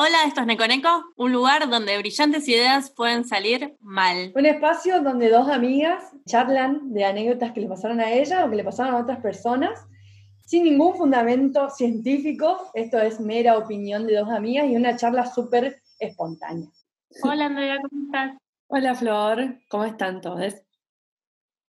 [0.00, 4.30] Hola, esto es Neconeco, un lugar donde brillantes ideas pueden salir mal.
[4.36, 8.54] Un espacio donde dos amigas charlan de anécdotas que le pasaron a ella o que
[8.54, 9.88] le pasaron a otras personas,
[10.46, 12.70] sin ningún fundamento científico.
[12.74, 16.68] Esto es mera opinión de dos amigas y una charla súper espontánea.
[17.24, 18.38] Hola Andrea, ¿cómo estás?
[18.68, 20.54] Hola Flor, ¿cómo están todos?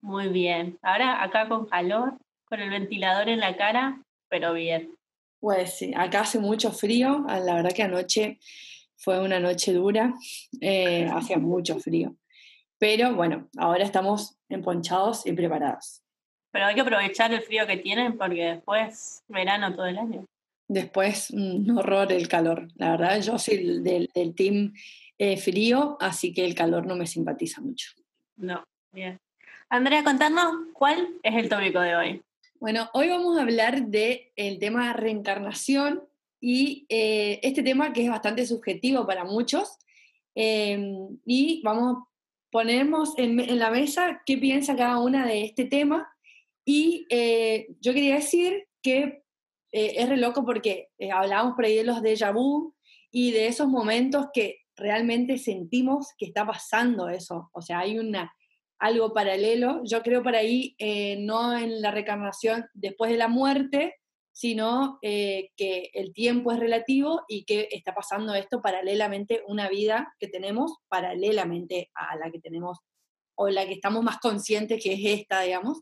[0.03, 0.79] Muy bien.
[0.83, 4.99] Ahora acá con calor, con el ventilador en la cara, pero bien.
[5.41, 8.39] Pues sí, acá hace mucho frío, ah, la verdad que anoche
[8.97, 10.15] fue una noche dura,
[10.61, 12.17] eh, hacía mucho frío.
[12.79, 16.03] Pero bueno, ahora estamos emponchados y preparados.
[16.51, 20.25] Pero hay que aprovechar el frío que tienen porque después verano todo el año.
[20.69, 22.69] Después, un horror el calor.
[22.77, 24.75] La verdad, yo soy del, team
[25.17, 27.91] eh, frío, así que el calor no me simpatiza mucho.
[28.37, 28.63] No,
[28.93, 29.19] bien.
[29.71, 32.23] Andrea, contanos cuál es el tópico de hoy.
[32.61, 36.03] Bueno, hoy vamos a hablar del el tema reencarnación
[36.41, 39.79] y eh, este tema que es bastante subjetivo para muchos.
[40.35, 42.09] Em, y vamos,
[42.51, 46.13] ponemos en, en, la mesa qué piensa cada una de este tema.
[46.65, 49.23] Y eh, yo quería decir que
[49.71, 52.75] eh, es re loco porque hablábamos por ahí de los déjà vu
[53.13, 57.51] y de esos momentos que realmente sentimos que está pasando eso.
[57.53, 58.33] O sea, hay una
[58.79, 59.83] algo paralelo.
[59.85, 63.97] Yo creo por ahí, eh, no en la reencarnación después de la muerte,
[64.33, 70.15] sino eh, que el tiempo es relativo y que está pasando esto paralelamente, una vida
[70.21, 72.79] que tenemos paralelamente a la que tenemos
[73.35, 75.81] o la que estamos más conscientes que es esta, digamos.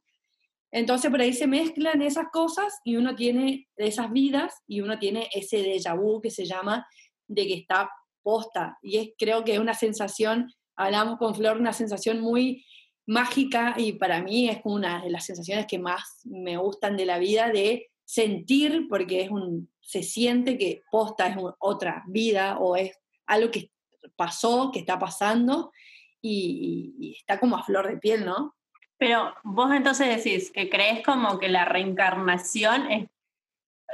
[0.71, 5.29] Entonces por ahí se mezclan esas cosas y uno tiene esas vidas y uno tiene
[5.35, 6.87] ese déjà vu que se llama
[7.29, 7.91] de que está
[8.23, 8.79] posta.
[8.83, 12.65] Y es, creo que es una sensación, hablamos con Flor, una sensación muy
[13.07, 17.19] mágica y para mí es una de las sensaciones que más me gustan de la
[17.19, 22.99] vida, de sentir, porque es un, se siente que posta es otra vida o es
[23.27, 23.71] algo que
[24.17, 25.73] pasó, que está pasando
[26.21, 28.55] y, está como a flor de piel, ¿no?
[28.99, 33.09] Pero vos entonces decís que crees como que la reencarnación es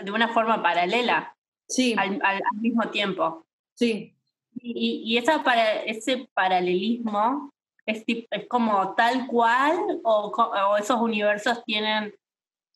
[0.03, 1.37] de una forma paralela.
[1.69, 1.95] Sí.
[1.99, 2.21] Al,
[2.61, 3.47] mismo tiempo.
[3.75, 4.15] Sí.
[4.55, 7.52] Y, y esa para, ese paralelismo
[7.87, 12.15] es, es como tal cual o, esos universos tienen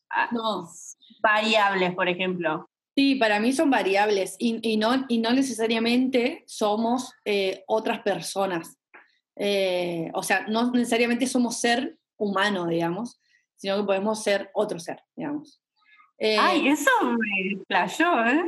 [0.09, 0.29] ah,
[1.21, 2.69] variables, por ejemplo.
[2.95, 8.77] Sí, para mí son variables y, no, y no necesariamente somos eh, otras personas.
[9.35, 13.21] Eh, o sea, no necesariamente somos ser humano, digamos,
[13.55, 15.61] sino que podemos ser otro ser, digamos.
[16.17, 18.43] Eh, Ay, eso me playó, ¿eh?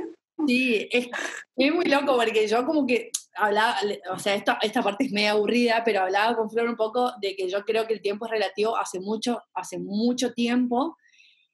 [0.47, 1.09] Sí, es,
[1.55, 3.77] es, muy loco porque yo como que hablaba,
[4.11, 7.35] o sea, esta, esta parte es medio aburrida, pero hablaba con Flor un poco de
[7.35, 10.97] que yo creo que el tiempo es relativo hace mucho, hace mucho tiempo,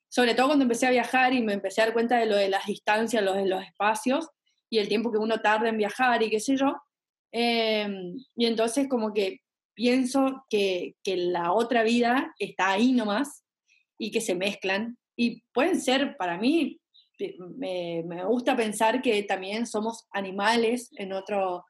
[0.09, 2.49] sobre todo cuando empecé a viajar y me empecé a dar cuenta de lo de
[2.49, 4.27] las distancias, lo de los espacios
[4.69, 6.75] y el tiempo que uno tarda en viajar y qué sé yo.
[7.31, 9.41] Em, y entonces como que
[9.73, 13.43] pienso que, que la otra vida está ahí nomás
[13.97, 16.79] y que se mezclan y pueden ser para mí
[17.57, 21.65] me, me, gusta pensar que también somos animales en otro,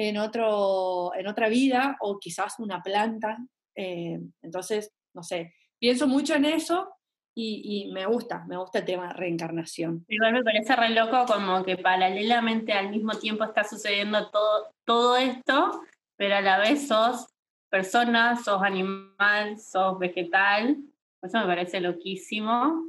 [0.00, 3.36] en, otro, en otra vida o quizás una planta.
[3.74, 6.94] Eh, entonces, no sé, pienso mucho en eso
[7.34, 10.04] y, me gusta, me gusta el tema reencarnación.
[10.08, 15.16] Igual me parece re loco como que paralelamente al mismo tiempo está sucediendo todo, todo
[15.16, 15.82] esto,
[16.16, 17.26] pero a la vez sos
[17.68, 20.78] persona, sos animal, sos vegetal.
[21.22, 22.84] Eso me parece loquísimo.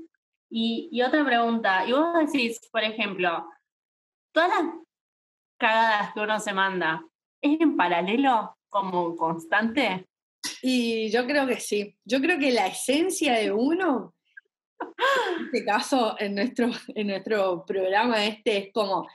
[0.52, 3.48] Y, y otra pregunta, y vos decís, por ejemplo,
[4.32, 4.74] todas las
[5.60, 7.04] cagadas que uno se manda,
[7.42, 10.08] ¿es en paralelo como constante?
[10.62, 11.96] Y yo creo que sí.
[12.06, 14.16] Yo creo que la esencia de uno,
[14.80, 19.08] en este caso, en nuestro, en nuestro programa este, es como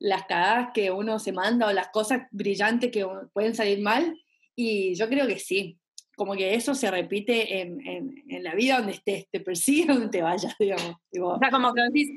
[0.00, 4.20] las cagadas que uno se manda o las cosas brillantes que pueden salir mal.
[4.56, 5.78] Y yo creo que sí.
[6.16, 10.08] Como que eso se repite en, en, en la vida donde estés, te persigue donde
[10.08, 10.96] te vayas, digamos.
[11.20, 12.10] O sea, como que decís,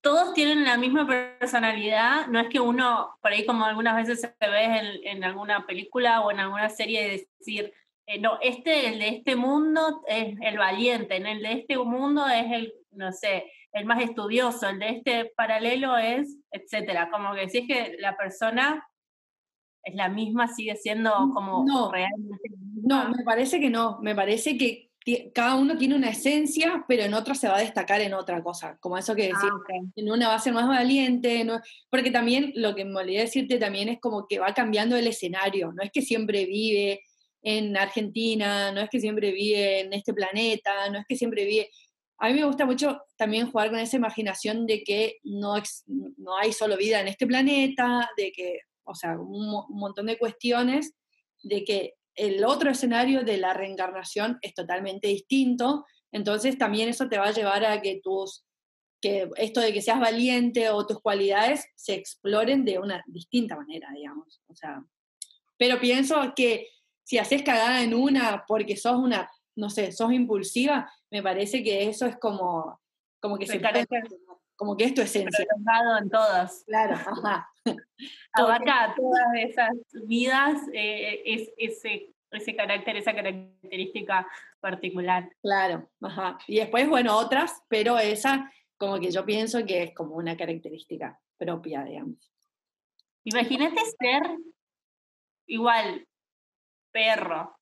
[0.00, 4.48] todos tienen la misma personalidad, no es que uno, por ahí como algunas veces se
[4.48, 7.72] ve en, en alguna película o en alguna serie, decir,
[8.06, 12.26] eh, no, este, el de este mundo es el valiente, en el de este mundo
[12.28, 17.10] es el, no sé, el más estudioso, el de este paralelo es, etcétera.
[17.10, 18.88] Como que decís que la persona
[19.82, 22.48] es la misma, sigue siendo como no, realmente.
[22.86, 24.92] No, me parece que no, me parece que
[25.34, 28.78] cada uno tiene una esencia, pero en otra se va a destacar en otra cosa,
[28.78, 31.60] como eso que decís, ah, en una va a ser más valiente, no,
[31.90, 35.72] porque también lo que me olvidé decirte también es como que va cambiando el escenario,
[35.72, 37.02] no es que siempre vive
[37.42, 41.70] en Argentina, no es que siempre vive en este planeta, no es que siempre vive,
[42.18, 45.54] a mí me gusta mucho también jugar con esa imaginación de que no,
[46.18, 50.18] no hay solo vida en este planeta, de que, o sea, un, un montón de
[50.18, 50.94] cuestiones,
[51.42, 57.18] de que el otro escenario de la reencarnación es totalmente distinto, entonces también eso te
[57.18, 58.44] va a llevar a que tus
[59.00, 63.90] que esto de que seas valiente o tus cualidades se exploren de una distinta manera,
[63.94, 64.40] digamos.
[64.46, 64.82] O sea,
[65.58, 66.68] pero pienso que
[67.02, 71.88] si haces cagada en una porque sos una, no sé, sos impulsiva, me parece que
[71.88, 72.80] eso es como,
[73.20, 73.60] como que se
[74.56, 75.46] como que es tu esencia.
[76.00, 76.64] en todas.
[76.66, 77.48] Claro, ajá.
[78.32, 79.76] Abarca todas esas
[80.06, 84.26] vidas, eh, es, ese, ese carácter, esa característica
[84.60, 85.30] particular.
[85.42, 86.38] Claro, ajá.
[86.46, 91.18] Y después, bueno, otras, pero esa como que yo pienso que es como una característica
[91.38, 92.30] propia, digamos.
[93.24, 94.22] Imagínate ser
[95.46, 96.06] igual
[96.92, 97.58] perro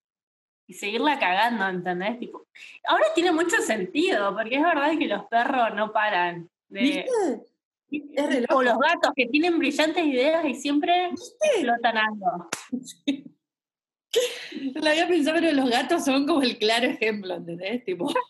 [0.67, 2.19] y seguirla cagando, ¿entendés?
[2.19, 2.47] Tipo,
[2.87, 8.47] ahora tiene mucho sentido, porque es verdad que los perros no paran de...
[8.51, 12.51] o los gatos que tienen brillantes ideas y siempre explotan algo.
[14.75, 17.85] Lo había pensado, pero los gatos son como el claro ejemplo, ¿entendés?
[17.85, 18.13] Tipo.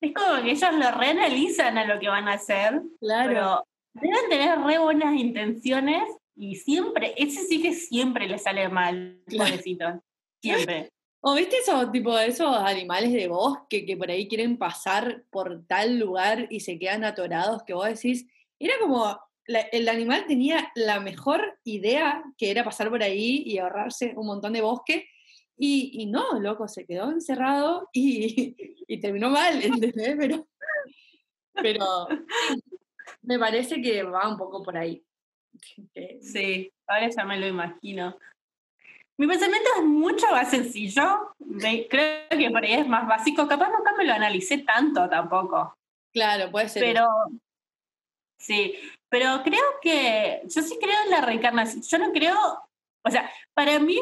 [0.00, 2.82] Es como que ellos lo reanalizan a lo que van a hacer.
[2.98, 3.28] Claro.
[3.28, 6.02] Pero deben tener re buenas intenciones
[6.34, 10.02] y siempre, ese sí que siempre le sale mal, pobrecito.
[10.40, 10.90] Siempre.
[11.24, 15.96] ¿O viste esos, tipo, esos animales de bosque que por ahí quieren pasar por tal
[15.98, 18.26] lugar y se quedan atorados que vos decís,
[18.58, 19.16] era como,
[19.46, 24.52] el animal tenía la mejor idea que era pasar por ahí y ahorrarse un montón
[24.52, 25.08] de bosque
[25.56, 28.56] y, no, loco, se quedó encerrado y,
[29.00, 30.16] terminó mal, ¿entendés?
[30.18, 30.48] Pero,
[31.54, 32.08] pero
[33.22, 35.04] me parece que va un poco por ahí.
[36.20, 38.18] Sí, ahora ya me lo imagino.
[39.22, 41.36] Mi pensamiento es mucho más sencillo.
[41.88, 43.46] Creo que por ahí es más básico.
[43.46, 45.76] Capaz nunca me lo analicé tanto tampoco.
[46.12, 46.82] Claro, puede ser.
[46.82, 47.08] Pero
[48.36, 48.74] sí,
[49.08, 51.82] pero creo que yo sí creo en la reencarnación.
[51.82, 52.34] Yo no creo,
[53.04, 53.96] o sea, para mí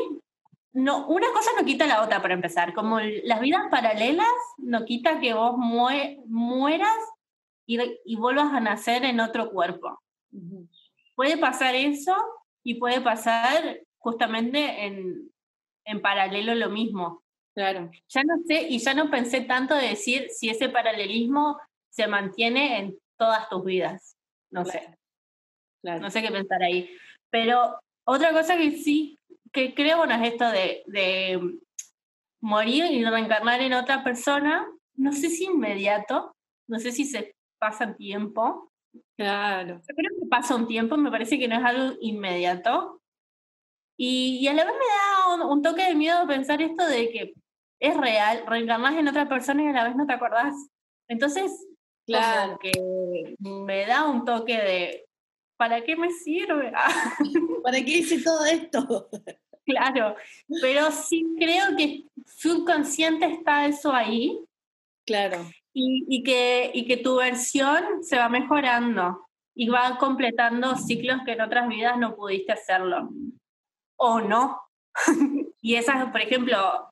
[0.72, 2.72] no, una cosa no quita la otra para empezar.
[2.72, 4.26] Como las vidas paralelas
[4.56, 6.96] no quita que vos mueras
[7.67, 10.00] y, y, vuelvas a nacer en otro cuerpo.
[11.14, 12.17] Puede pasar eso
[12.64, 15.31] y puede pasar justamente en,
[15.85, 17.23] en paralelo lo mismo.
[17.55, 17.91] Claro.
[18.08, 21.61] Ya no sé, y ya no pensé tanto de decir si ese paralelismo
[21.91, 24.17] se mantiene en todas tus vidas.
[24.50, 24.97] No sé.
[25.82, 26.91] No sé qué pensar ahí.
[27.31, 29.19] Pero otra cosa que sí
[29.52, 31.58] que creo, bueno, es esto de, de
[32.41, 36.35] morir y reencarnar en otra persona, no sé si inmediato,
[36.69, 38.70] no sé si se pasa tiempo.
[39.17, 39.76] Claro.
[39.76, 43.00] Yo creo que pasa un tiempo, me parece que no es algo inmediato.
[44.02, 47.35] Y, y a la vez me da un, toque de miedo pensar esto de que
[47.79, 50.55] es real, reencarnas en otra persona y a la vez no te acordás.
[51.06, 51.67] Entonces,
[52.06, 52.58] claro.
[52.62, 52.73] que
[53.41, 55.06] me da un toque de,
[55.58, 56.73] ¿para qué me sirve?
[57.62, 59.11] ¿Para qué hice todo esto?
[59.67, 60.17] Claro,
[60.62, 64.41] pero sí creo que subconsciente está eso ahí.
[65.05, 65.44] Claro.
[65.75, 71.32] Y, y, que, y que tu versión se va mejorando y va completando ciclos que
[71.32, 73.11] en otras vidas no pudiste hacerlo.
[74.02, 74.58] O no.
[75.61, 76.91] y esas, por ejemplo,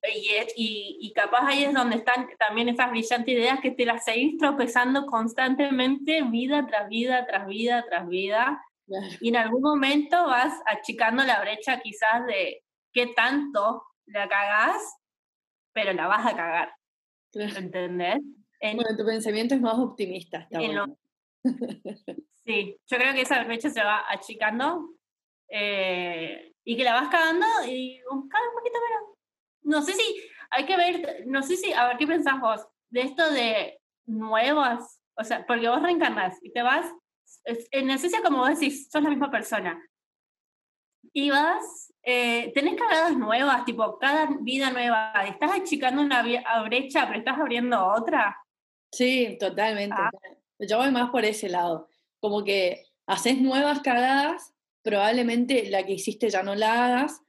[0.56, 4.36] y, y, capaz ahí es donde están también esas brillantes ideas que te las seguís
[4.36, 8.62] tropezando constantemente, vida tras vida, tras vida, tras vida.
[9.20, 14.98] Y en algún momento vas achicando la brecha quizás de qué tanto la cagás,
[15.72, 16.72] pero la vas a cagar.
[17.32, 18.20] ¿Entendés?
[18.60, 20.46] bueno, tu pensamiento es más optimista.
[20.50, 20.58] Está
[22.44, 24.90] sí, yo creo que esa brecha se va achicando
[25.48, 29.16] eh, y que la vas cagando y cada un poquito menos.
[29.62, 30.20] No sé si
[30.50, 35.00] hay que ver, no sé si, a ver qué pensás vos de esto de nuevas,
[35.16, 36.84] o sea, porque vos reencarnás y te vas,
[37.46, 39.82] en esencia como vos decís, sos la misma persona.
[41.14, 46.22] Y vas, eh, tenés cagadas nuevas, tipo, cada vida nueva, estás achicando una
[46.66, 48.36] brecha, pero estás abriendo otra.
[48.92, 49.96] Sí, totalmente.
[49.98, 50.10] Ah.
[50.58, 51.88] Yo voy más por ese lado.
[52.20, 54.52] Como que haces nuevas cagadas,
[54.88, 57.20] probablemente la que hiciste ya no la hagas,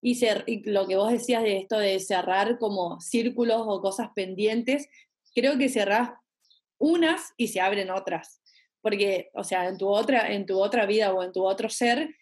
[0.00, 4.88] y, lo que vos decías de esto de cerrar como círculos o cosas pendientes,
[5.34, 6.10] creo que cerrás
[6.78, 8.40] unas y se abren otras.
[8.80, 12.14] Porque, o sea, en tu otra, en tu otra vida o en tu otro ser,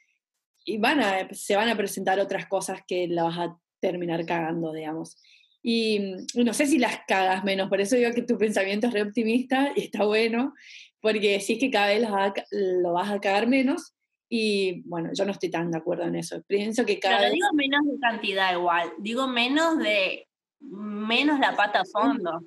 [0.64, 4.72] y van a, se van a presentar otras cosas que la vas a terminar cagando,
[4.72, 5.18] digamos.
[5.62, 9.02] Y, no sé si las cagas menos, por eso digo que tu pensamiento es re
[9.02, 10.54] optimista y está bueno,
[11.02, 12.02] porque sí que cada vez
[12.50, 13.95] lo vas a cagar menos,
[14.28, 16.42] y bueno, yo no estoy tan de acuerdo en eso.
[16.46, 20.28] Pienso que cada Pero digo menos de cantidad igual, digo menos de
[20.60, 22.40] menos la pata a fondo.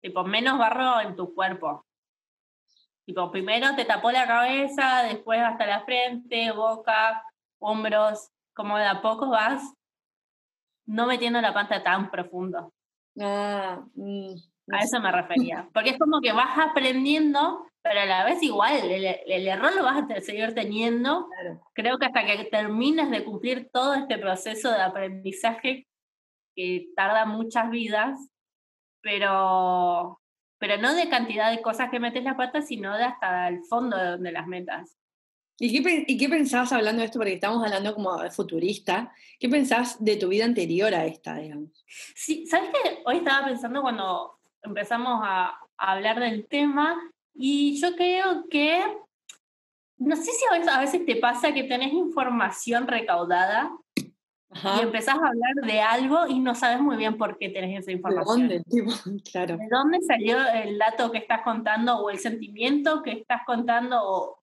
[0.00, 1.86] tipo, menos barro en tu cuerpo.
[3.06, 7.22] Tipo, primero te tapó la cabeza, después hasta la frente, boca,
[7.58, 9.74] hombros, como de a poco vas
[10.86, 12.72] no metiendo la pata tan profundo.
[13.18, 14.34] Ah, mm,
[14.72, 15.68] a eso me refería.
[15.72, 20.10] Porque es como que vas aprendiendo, pero a la vez igual, el, error lo vas
[20.10, 21.28] a seguir teniendo.
[21.74, 25.86] Creo que hasta que termines de cumplir todo este proceso de aprendizaje
[26.56, 28.18] que tarda muchas vidas,
[29.02, 30.18] pero,
[30.58, 33.98] pero no de cantidad de cosas que metes la pata, sino de hasta el fondo
[33.98, 34.96] de donde las metas.
[35.58, 37.18] ¿Y qué, ¿Y qué pensás hablando de esto?
[37.18, 39.12] Porque estamos hablando como futurista.
[39.38, 41.84] ¿Qué pensás de tu vida anterior a esta, digamos?
[42.14, 43.02] Sí, ¿sabes qué?
[43.04, 46.96] Hoy estaba pensando cuando empezamos a, hablar del tema
[47.34, 48.80] y yo creo que,
[49.98, 53.72] no sé si a veces, te pasa que tenés información recaudada
[54.52, 57.90] y empezás a hablar de algo y no sabes muy bien por qué tenés esa
[57.90, 58.48] información.
[58.48, 59.22] ¿De dónde?
[59.32, 59.56] claro.
[59.56, 64.38] ¿De dónde salió el dato que estás contando o el sentimiento que estás contando o,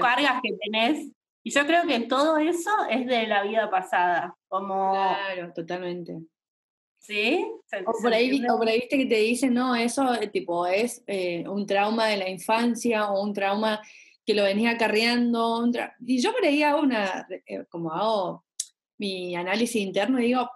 [0.00, 1.10] cargas que tenés.
[1.44, 4.36] Y yo creo que todo eso es de la vida pasada.
[4.48, 4.92] Como...
[4.92, 6.18] Claro, totalmente.
[7.02, 7.44] ¿Sí?
[7.84, 12.06] O por, ahí, viste que te dicen, no, eso eh, tipo es eh, un trauma
[12.06, 13.80] de la infancia o un trauma
[14.24, 15.68] que lo venía acarreando.
[16.06, 18.44] y yo por ahí hago una, eh, como hago
[18.98, 20.48] mi análisis interno y digo,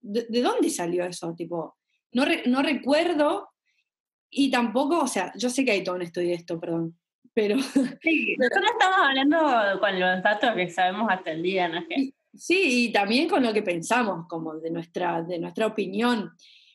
[0.00, 1.34] ¿de, dónde salió eso?
[1.34, 1.76] Tipo,
[2.12, 3.48] no, no recuerdo
[4.30, 6.96] y tampoco, o sea, yo sé que hay todo un estudio de esto, perdón,
[7.34, 7.58] pero...
[8.00, 11.84] Sí, nosotros estamos hablando con los datos que sabemos hasta el día, ¿no?
[12.38, 16.30] Sí, y también con lo que pensamos, como de nuestra, de nuestra opinión.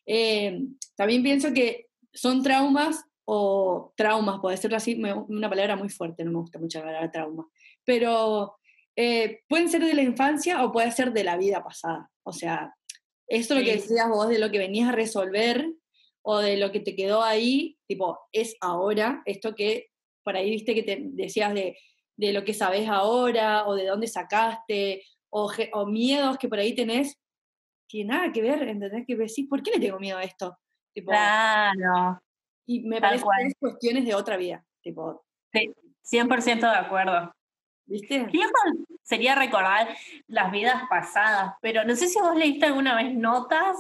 [0.05, 0.60] Eh,
[0.96, 6.32] también pienso que son traumas o traumas, puede ser así, una palabra muy fuerte, no
[6.32, 7.48] me gusta mucho la palabra trauma,
[7.86, 8.58] pero
[8.96, 12.12] eh, pueden ser de la infancia o puede ser de la vida pasada.
[12.24, 12.75] O sea,
[13.27, 15.65] esto lo que decías vos de lo que venías a resolver
[16.22, 19.88] o de lo que te quedó ahí, tipo, es ahora, esto que
[20.24, 21.77] por ahí viste que te decías de,
[22.17, 25.03] de lo que sabes ahora o de dónde sacaste
[25.34, 27.18] o, o, miedos que por ahí tenés
[27.90, 29.06] que nada que ver, ¿entendés?
[29.06, 30.58] Que decís, ¿por qué le tengo miedo a esto?
[30.94, 32.22] Tipo, claro.
[32.66, 34.63] Y me parece que es cuestiones de otra vida.
[34.82, 35.74] Tipo, sí,
[36.04, 37.32] 100% de acuerdo.
[37.86, 38.28] ¿Viste?
[39.02, 39.90] sería recordar
[40.28, 43.75] las vidas pasadas, pero no sé si vos leíste alguna vez notas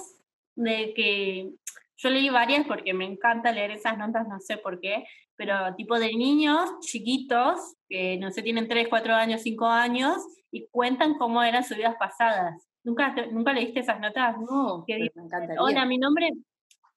[0.55, 1.53] de que
[1.95, 5.05] yo leí varias porque me encanta leer esas notas, no sé por qué,
[5.37, 10.17] pero tipo de niños chiquitos, que no sé, tienen 3, 4 años, 5 años,
[10.53, 12.69] y cuentan cómo eran sus vidas pasadas.
[12.83, 14.37] ¿Nunca, ¿nunca leíste esas notas?
[14.39, 15.59] No, me encantaría.
[15.59, 16.29] Hola, mi nombre,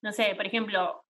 [0.02, 1.02] no sé, por ejemplo,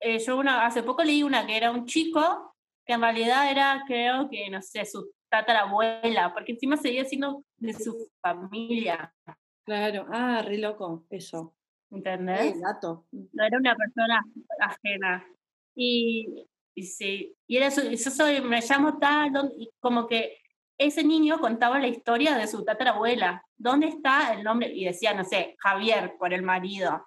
[0.00, 3.84] eh, yo una, hace poco leí una que era un chico, que en realidad era,
[3.86, 9.14] creo que, no sé, su tatarabuela, porque encima seguía siendo de su familia.
[9.64, 11.54] Claro, ah, re loco, eso.
[11.90, 12.60] ¿Entendés?
[12.60, 13.06] gato.
[13.12, 14.24] No era una persona
[14.60, 15.24] ajena.
[15.76, 20.38] Y, y sí, y era eso, yo soy, me llamo tal, y como que
[20.78, 23.42] ese niño contaba la historia de su tatarabuela.
[23.56, 24.70] ¿Dónde está el nombre?
[24.74, 27.06] Y decía, no sé, Javier, por el marido.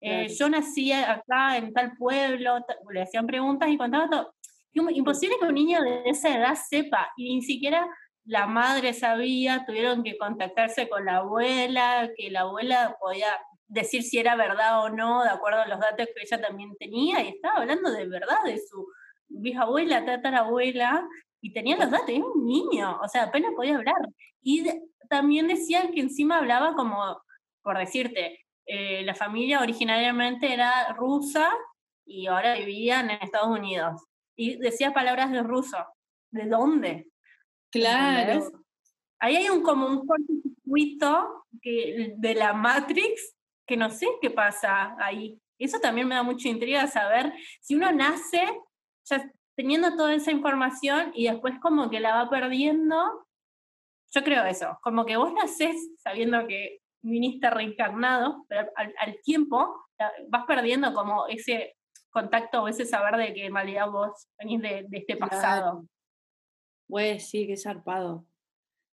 [0.00, 4.34] Eh, yo nací acá en tal pueblo, le hacían preguntas y contaba todo.
[4.72, 7.86] Imposible que un niño de esa edad sepa, y ni siquiera
[8.24, 13.28] la madre sabía, tuvieron que contactarse con la abuela, que la abuela podía
[13.66, 17.22] decir si era verdad o no, de acuerdo a los datos que ella también tenía,
[17.22, 18.86] y estaba hablando de verdad de su
[19.28, 21.06] bisabuela, tatarabuela,
[21.40, 23.96] y tenía los datos, era un niño, o sea, apenas podía hablar.
[24.42, 24.66] Y
[25.08, 27.20] también decían que encima hablaba como,
[27.62, 31.50] por decirte, eh, la familia originariamente era rusa
[32.04, 34.02] y ahora vivían en Estados Unidos.
[34.36, 35.78] Y decía palabras de ruso.
[36.30, 37.08] ¿De dónde?
[37.70, 38.50] Claro.
[39.18, 43.34] Ahí hay un como un cortocircuito que, de la Matrix
[43.66, 45.40] que no sé qué pasa ahí.
[45.58, 48.42] Eso también me da mucha intriga saber si uno nace
[49.04, 52.96] ya teniendo toda esa información y después como que la va perdiendo.
[54.10, 59.86] Yo creo eso, como que vos nacés sabiendo que viniste reencarnado, pero al, tiempo
[60.28, 61.76] vas perdiendo como ese
[62.08, 65.84] contacto o ese saber de que en realidad vos venís de, este pasado.
[66.88, 68.24] Pues sí, qué zarpado.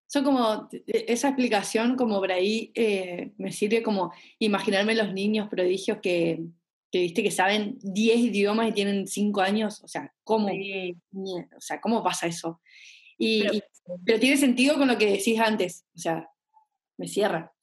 [0.08, 5.48] Son como, e, esa explicación como por ahí eh, me sirve como imaginarme los niños
[5.48, 6.42] prodigios que,
[6.92, 11.82] que viste que saben 10 idiomas y tienen 5 años, o sea, ¿cómo, o sea,
[11.82, 12.62] ¿cómo pasa eso?
[13.18, 13.46] Y
[14.06, 16.30] pero, tiene sentido con lo que decís antes, o sea,
[16.98, 17.54] me cierra.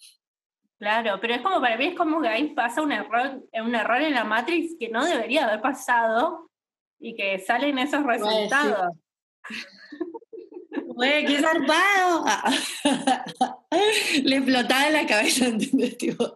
[0.78, 4.02] Claro, pero es como para mí es como que ahí pasa un error, un error
[4.02, 6.50] en la Matrix que no debería haber pasado
[6.98, 8.92] y que salen esos resultados.
[10.94, 12.24] Güey, qué zarpado.
[14.22, 15.96] Le explotaba la cabeza, ¿entendés?
[15.98, 16.30] Después,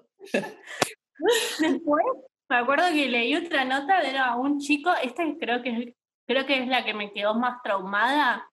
[2.48, 5.94] Me acuerdo que leí otra nota de era un chico, esta creo que es,
[6.26, 8.48] creo que es la que me quedó más traumada,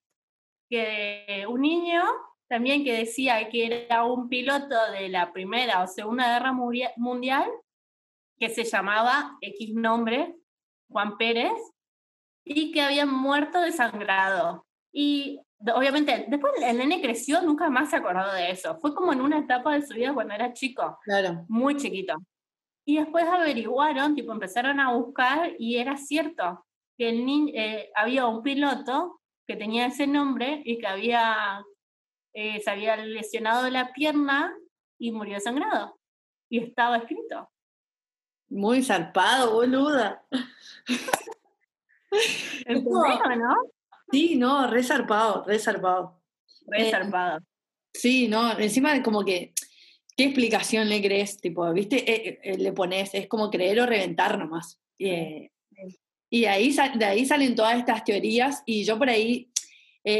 [0.70, 2.04] que un niño
[2.48, 6.54] también que decía que era un piloto de la Primera o Segunda Guerra
[6.98, 7.50] Mundial,
[8.38, 10.36] que se llamaba X nombre,
[10.90, 11.54] Juan Pérez,
[12.44, 14.66] y que había muerto desangrado.
[14.92, 15.40] Y
[15.74, 18.78] obviamente, después el nene creció, nunca más se acordó de eso.
[18.80, 21.46] Fue como en una etapa de su vida cuando era chico, claro.
[21.48, 22.16] muy chiquito.
[22.86, 26.66] Y después averiguaron, tipo, empezaron a buscar y era cierto
[26.98, 31.64] que el niño, eh, había un piloto que tenía ese nombre y que había,
[32.34, 34.56] eh, se había lesionado la pierna
[35.00, 36.00] y murió sangrado.
[36.50, 37.50] Y estaba escrito.
[38.50, 40.24] Muy zarpado, boluda.
[43.38, 43.56] ¿no?
[44.12, 46.22] Sí, no, re zarpado, re zarpado.
[46.68, 47.40] Re zarpado.
[47.94, 49.54] Sí, no, encima como que,
[50.16, 51.40] ¿qué explicación le crees?
[51.40, 51.98] Tipo, ¿viste?
[52.10, 54.80] Eh, eh, le pones, es como creer o reventar nomás.
[54.98, 59.50] y ahí, de ahí salen todas estas teorías y yo por ahí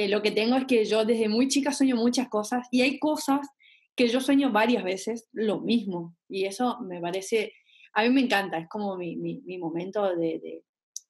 [0.10, 3.48] lo que tengo es que yo desde muy chica sueño muchas cosas y hay cosas
[3.96, 7.54] que yo sueño varias veces lo mismo y eso me parece
[7.96, 10.62] a mí me encanta, es como mi, mi, momento de,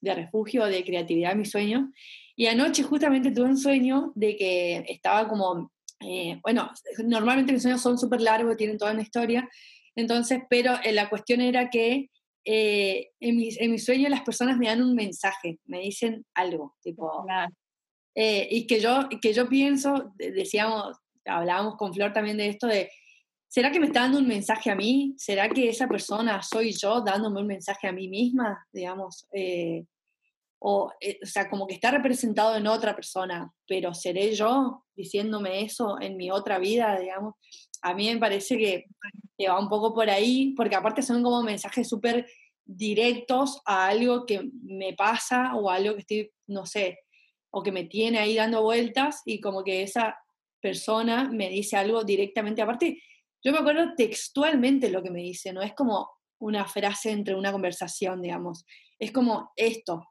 [0.02, 1.92] de, refugio, de creatividad, mi sueño.
[2.36, 6.72] Y anoche justamente tuve un sueño de que estaba como, eh, bueno,
[7.04, 9.50] normalmente mis sueños son súper largos, tienen toda una historia,
[9.96, 12.10] entonces, pero eh, la cuestión era que
[12.44, 16.76] eh, en, mis, en mis sueños las personas me dan un mensaje, me dicen algo,
[16.82, 17.26] tipo...
[18.16, 22.90] y que yo, que yo pienso, decíamos, hablábamos con Flor también de esto, de
[23.56, 25.14] ¿Será que me está dando un mensaje a mí?
[25.18, 29.26] ¿Será que esa persona soy yo dándome un mensaje a mí misma, digamos?
[29.32, 29.86] Eh,
[30.60, 35.62] o, eh, o, sea, como que está representado en otra persona, pero seré yo diciéndome
[35.62, 37.36] eso en mi otra vida, digamos.
[37.82, 38.86] A mí me parece que,
[39.38, 42.26] que va un poco por ahí, porque aparte son como mensajes súper
[42.66, 47.00] directos a algo que me pasa o a algo que estoy, no sé,
[47.52, 50.18] o que me tiene ahí dando vueltas y como que esa
[50.62, 52.62] persona me dice algo directamente.
[52.62, 53.02] Aparte,
[53.44, 57.52] yo me acuerdo textualmente lo que me dice, no es como una frase entre una
[57.52, 58.66] conversación, digamos,
[59.00, 60.04] es como esto.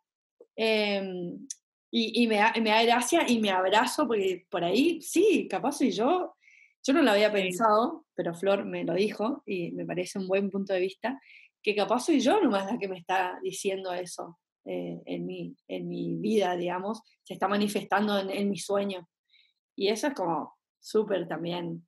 [0.56, 1.46] Em,
[1.90, 6.34] y, me, da, me, gracia y me abrazo, porque por ahí, sí, capaz soy yo,
[6.82, 10.50] yo no lo había pensado, pero Flor me lo dijo y me parece un buen
[10.50, 11.20] punto de vista,
[11.62, 15.88] que capaz soy yo nomás la que me está diciendo eso eh, en, mi, en
[15.88, 19.08] mi vida, digamos, se está manifestando en, en mi sueño.
[19.76, 21.86] Y eso es como súper también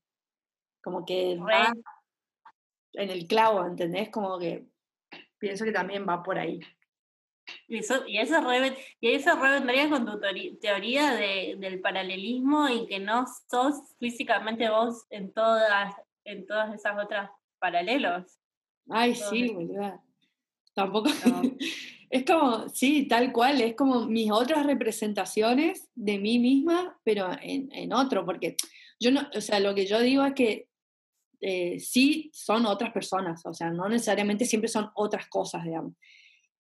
[0.87, 1.75] como que va
[2.93, 4.09] en el clavo, ¿entendés?
[4.09, 4.69] Como que
[5.37, 6.61] pienso que también va por ahí.
[7.69, 8.19] Y eso, y
[9.89, 10.21] con tu
[10.61, 17.03] teoría de, del paralelismo y que no sos físicamente vos en todas, en todas esas
[17.03, 18.39] otras paralelos.
[18.89, 20.03] Ay, sí, boluda.
[20.75, 21.09] Tampoco.
[22.11, 27.69] es como, sí, tal cual, es como mis otras representaciones de mí misma, pero en,
[27.73, 28.57] en otro, porque
[29.01, 30.69] yo no, o sea, lo que yo digo es que
[31.41, 35.93] eh, sí son otras personas, o sea, no necesariamente siempre son otras cosas, digamos.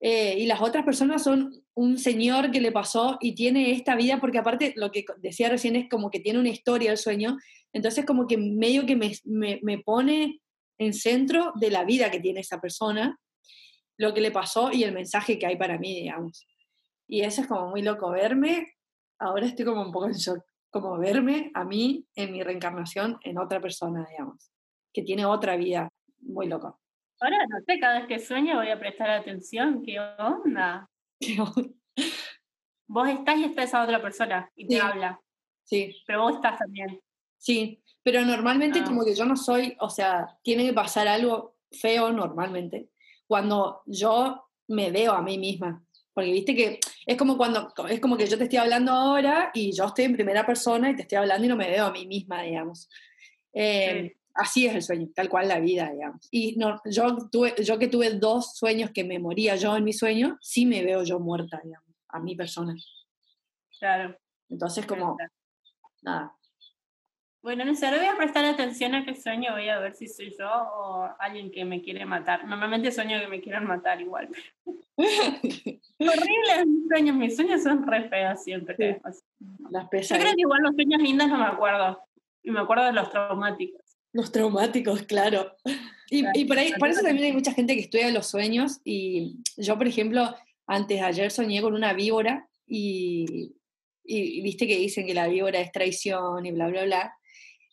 [0.01, 4.21] Eh, y las otras personas son un señor que le pasó y tiene esta vida,
[4.21, 7.39] porque aparte lo que decía recién es como que tiene una historia el sueño,
[7.73, 10.41] entonces como que medio que me, me, me pone
[10.79, 13.19] en centro de la vida que tiene esa persona,
[13.99, 16.47] lo que le pasó y el mensaje que hay para mí, digamos.
[17.09, 18.75] Y eso es como muy loco verme,
[19.19, 23.39] ahora estoy como un poco en shock, como verme a mí en mi reencarnación en
[23.39, 24.51] otra persona, digamos
[24.97, 26.75] que tiene otra vida muy loca.
[27.21, 30.89] Ahora no sé, cada vez que sueño voy a prestar atención, ¿qué onda?
[32.89, 35.21] Vos estás y está esa otra persona y te habla.
[35.65, 35.97] Sí.
[36.07, 37.01] Pero vos estás también.
[37.37, 38.85] Sí, pero normalmente ah.
[38.85, 42.91] como que yo no soy, o sea, tiene que pasar algo feo normalmente,
[43.27, 45.85] cuando yo me veo a mí misma.
[46.15, 49.77] Porque viste que es como cuando, es como que yo te estoy hablando ahora y
[49.77, 52.07] yo estoy en primera persona y te estoy hablando y no me veo a mí
[52.07, 52.89] misma, digamos.
[53.53, 56.29] Eh, así es el sueño, tal cual la vida, digamos.
[56.31, 59.93] Y no, yo, tuve, yo que tuve dos sueños que me moría yo en mi
[59.93, 62.75] sueño, sí me veo yo muerta, digamos, a mi persona.
[63.79, 64.17] Claro.
[64.49, 65.17] Entonces, como,
[66.03, 66.37] nada.
[67.47, 70.09] Bueno, no sé, ahora voy a prestar atención a qué sueño, voy a ver si
[70.09, 72.45] soy yo o alguien que me quiere matar.
[72.45, 74.29] Normalmente sueño que me quieran matar igual.
[74.97, 79.01] Horribles mis sueños, mis sueños son re feos siempre.
[79.71, 82.03] Las Yo creo que igual los sueños lindos no me acuerdo.
[82.43, 83.86] Y me acuerdo de los traumáticos.
[84.17, 85.55] Los traumáticos, claro.
[86.09, 89.77] Y, por, ahí, por eso también hay mucha gente que estudia los sueños y yo,
[89.77, 90.35] por ejemplo,
[90.67, 93.53] antes de ayer soñé con una víbora y,
[94.05, 97.15] y, viste que dicen que la víbora es traición y bla, bla, bla.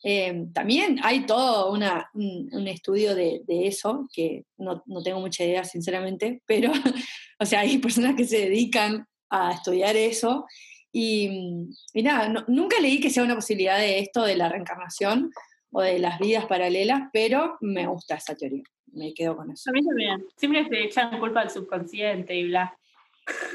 [0.03, 5.45] Eh, también hay todo una, un, estudio de, de, eso, que no, no, tengo mucha
[5.45, 6.73] idea, sinceramente, pero,
[7.39, 10.45] o sea, hay personas que se dedican a estudiar eso.
[10.91, 15.31] Y, y nada, nunca leí que sea una posibilidad de esto de la reencarnación
[15.73, 19.69] o de las vidas paralelas, pero me gusta esa teoría, me quedo con eso.
[19.69, 22.77] A mí también, siempre se echan culpa al subconsciente y bla.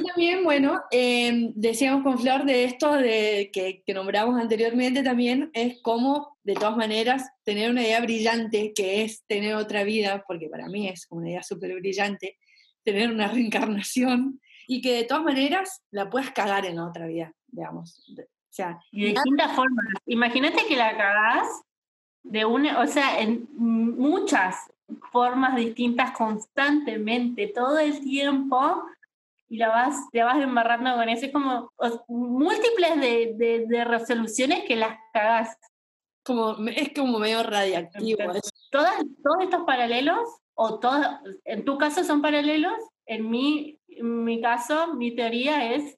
[0.07, 5.81] También, bueno, em, decíamos con Flor de esto de que, que, nombramos anteriormente también, es
[5.83, 10.68] cómo, de todas maneras, tener una idea brillante, que es tener otra vida, porque para
[10.68, 12.38] mí es una idea súper brillante,
[12.83, 18.04] tener una reencarnación, y que de todas maneras la puedas cagar en otra vida, digamos.
[18.18, 19.87] O sea, y de distintas formas.
[20.07, 21.46] Imagínate que la cagás
[22.22, 24.70] de una, o sea, en muchas
[25.12, 28.83] formas distintas constantemente, todo el tiempo,
[29.48, 31.26] y la vas, te vas embarrando con eso.
[31.26, 31.72] Es como
[32.09, 35.57] múltiples de, de, resoluciones que las cagas.
[36.22, 38.18] Como, es como medio radiactivo.
[38.70, 38.90] todos
[39.40, 41.07] estos paralelos, o todos,
[41.44, 42.74] en tu caso son paralelos,
[43.07, 45.96] en mi, en mi caso, mi teoría es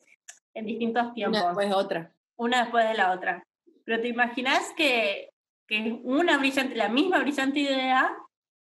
[0.54, 1.40] en distintos tiempos.
[1.40, 2.12] Una después de otra.
[2.36, 3.44] Una después de la otra.
[3.84, 5.30] Pero te imaginas que,
[5.70, 8.12] que una brillante, la misma brillante idea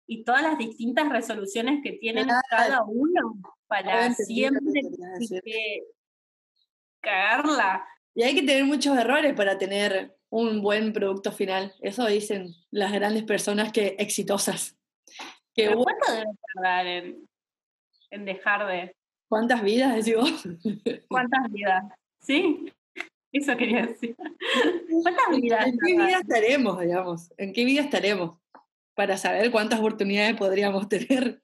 [0.06, 3.34] y todas las distintas resoluciones que tienen cada uno
[3.66, 4.82] para siempre
[7.00, 7.84] cagarla.
[8.14, 11.74] Y hay que tener muchos errores para tener un buen producto final.
[11.80, 14.78] Eso dicen las grandes personas que exitosas.
[15.54, 17.28] Que ¿Cuánto debe tardar en,
[18.10, 18.94] en, dejar de...?
[19.28, 20.44] ¿Cuántas vidas, decís vos?
[21.08, 21.84] ¿Cuántas vidas?
[22.20, 22.72] Sí,
[23.32, 24.16] eso quería decir.
[25.02, 25.66] ¿Cuántas vidas?
[25.66, 27.32] ¿En qué vida estaremos, digamos?
[27.36, 28.38] ¿En qué vida estaremos?
[28.94, 31.40] Para saber cuántas oportunidades podríamos tener.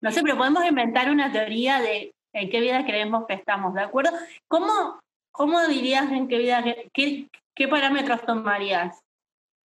[0.00, 3.80] No sé, pero podemos inventar una teoría de en qué vida creemos que estamos, ¿de
[3.80, 4.10] acuerdo?
[4.46, 5.00] ¿Cómo,
[5.32, 9.00] cómo dirías en qué vida, qué, qué parámetros tomarías?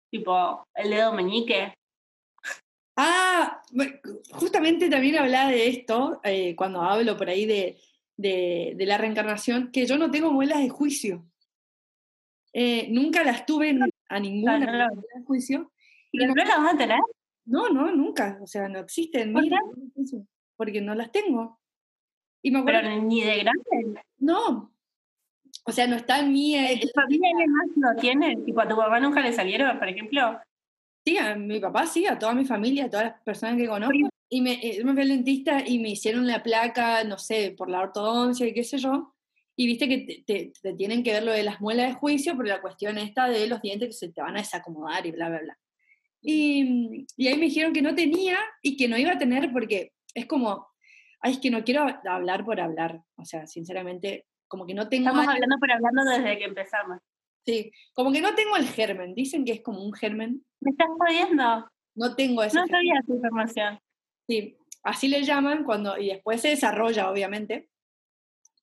[0.09, 1.73] Tipo, el dedo meñique.
[2.95, 3.61] Ah,
[4.31, 7.77] justamente también hablaba de esto eh, cuando hablo por ahí de,
[8.17, 11.25] de, la reencarnación, que yo no tengo muelas de juicio.
[12.53, 13.77] Eh, nunca las tuve
[14.09, 14.89] a ninguna
[15.25, 15.71] juicio.
[16.11, 16.99] ¿Y no las vas a tener?
[17.45, 18.37] No, no, nunca.
[18.41, 19.33] O sea, no existen.
[19.33, 19.43] ¿Por
[20.57, 21.59] porque no las tengo.
[22.43, 24.03] Y me Pero ni de grande.
[24.19, 24.71] No.
[25.65, 26.55] O sea, no está en mí.
[26.81, 28.37] ¿Tu familia más lo tiene?
[28.37, 30.39] ¿Tipo a tu papá nunca le salieron, por ejemplo?
[31.03, 34.09] Sí, a mi papá sí, a toda mi familia, a todas las personas que conozco.
[34.29, 37.69] Y me, eh, me fui al dentista y me hicieron la placa, no sé, por
[37.69, 39.13] la ortodoncia y qué sé yo.
[39.61, 42.49] Y viste que te, te, tienen que ver lo de las muelas de juicio, pero
[42.49, 45.39] la cuestión esta de los dientes que se te van a desacomodar y bla, bla,
[45.39, 45.59] bla.
[46.19, 49.91] Y, y ahí me dijeron que no tenía y que no iba a tener porque
[50.15, 50.67] es como,
[51.19, 55.09] ay, es que no quiero hablar por hablar, o sea, sinceramente, como que no tengo...
[55.09, 56.97] Estamos hablando por hablando desde que empezamos.
[57.45, 60.43] Sí, como que no tengo el germen, dicen que es como un germen.
[60.59, 61.69] ¿Me estás jodiendo?
[61.93, 63.79] No tengo ese No sabía esa información.
[64.27, 67.69] Sí, así le llaman cuando, y después se desarrolla, obviamente.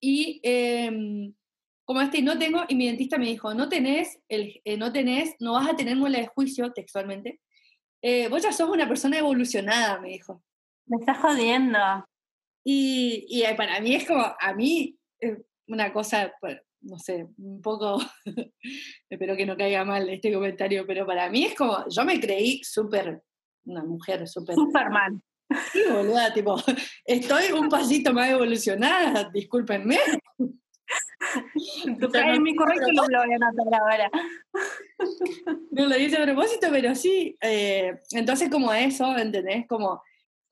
[0.00, 1.34] Y em,
[1.84, 5.34] como este, no tengo, y mi dentista me dijo, no tenés, el, eh, no tenés,
[5.40, 7.40] no vas a tener muela de juicio textualmente.
[8.02, 10.42] Eh, vos ya sos una persona evolucionada, me dijo.
[10.86, 11.78] Me estás jodiendo.
[12.64, 14.98] Y, y para mí es como, a mí,
[15.66, 17.98] una cosa, pues, no sé, un poco,
[19.10, 22.62] espero que no caiga mal este comentario, pero para mí es como, yo me creí
[22.62, 23.22] súper,
[23.64, 24.54] una mujer súper...
[24.54, 25.22] Superman.
[25.72, 26.56] Sí, boluda, tipo,
[27.04, 29.98] estoy un pasito más evolucionada, discúlpenme.
[31.84, 34.10] en mi currículum lo voy a anotar ahora.
[35.70, 37.36] No lo dice a propósito, pero sí.
[37.40, 39.66] Eh, entonces, como eso, ¿entendés?
[39.68, 40.02] Como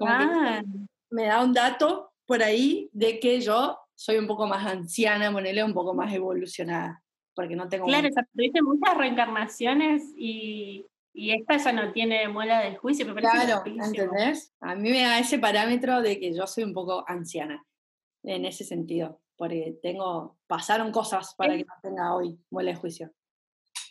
[0.01, 0.63] Ah.
[1.11, 5.65] me da un dato por ahí de que yo soy un poco más anciana, monele
[5.65, 7.03] un poco más evolucionada,
[7.35, 7.87] porque no tengo...
[7.87, 13.07] Claro, tuviste muchas reencarnaciones y, y esta ya no tiene muela de juicio.
[13.07, 14.53] Me claro, ¿entendés?
[14.61, 17.65] A mí me da ese parámetro de que yo soy un poco anciana,
[18.23, 23.11] en ese sentido, porque tengo, pasaron cosas para que no tenga hoy muela de juicio.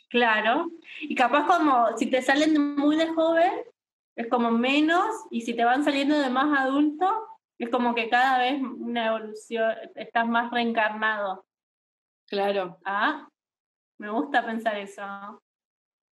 [0.10, 0.68] Claro,
[1.02, 3.54] y capaz como si te salen muy de joven,
[4.16, 7.08] es como menos, y si te van saliendo de más adulto,
[7.58, 11.44] es como que cada vez una evolución, estás más reencarnado.
[12.28, 12.78] Claro.
[12.86, 13.28] Ah,
[13.98, 15.02] me gusta pensar eso.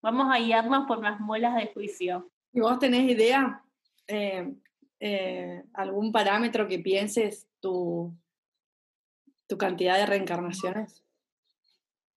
[0.02, 2.28] Vamos a guiarnos por las muelas de juicio.
[2.52, 3.62] ¿Y vos tenés idea?
[4.08, 4.52] Eh,
[4.98, 8.12] eh, ¿Algún parámetro que pienses tu,
[9.46, 11.04] tu cantidad de reencarnaciones?